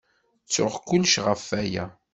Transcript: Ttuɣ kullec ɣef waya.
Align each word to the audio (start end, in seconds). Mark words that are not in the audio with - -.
Ttuɣ 0.45 0.73
kullec 0.87 1.15
ɣef 1.27 1.43
waya. 1.49 1.85